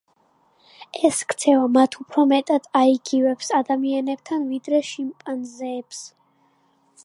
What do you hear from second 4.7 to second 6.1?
შიმპანზეებს.